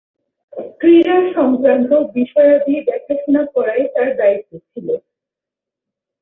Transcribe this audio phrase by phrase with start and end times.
[0.79, 4.87] ক্রীড়া সংক্রান্ত বিষয়াদি দেখাশোনা করাই তার দায়িত্ব ছিল।